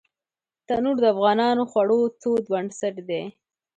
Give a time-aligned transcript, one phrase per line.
[0.67, 3.23] تنور د افغانو خوړو تود بنسټ دی